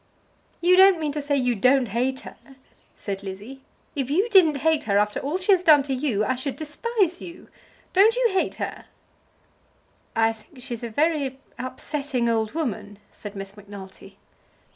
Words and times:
"You 0.61 0.75
don't 0.77 0.99
mean 0.99 1.11
to 1.11 1.21
say 1.21 1.35
you 1.37 1.53
don't 1.53 1.89
hate 1.89 2.21
her?" 2.21 2.35
said 2.95 3.21
Lizzie. 3.21 3.61
"If 3.95 4.09
you 4.09 4.29
didn't 4.29 4.61
hate 4.65 4.85
her 4.85 4.97
after 4.97 5.19
all 5.19 5.37
she 5.37 5.51
has 5.51 5.61
done 5.61 5.83
to 5.83 5.93
you, 5.93 6.25
I 6.25 6.33
should 6.33 6.55
despise 6.55 7.21
you. 7.21 7.49
Don't 7.93 8.15
you 8.15 8.29
hate 8.31 8.55
her?" 8.55 8.85
"I 10.15 10.33
think 10.33 10.63
she's 10.63 10.81
a 10.83 10.89
very 10.89 11.37
upsetting 11.59 12.29
old 12.29 12.53
woman," 12.53 12.97
said 13.11 13.35
Miss 13.35 13.55
Macnulty. 13.55 14.17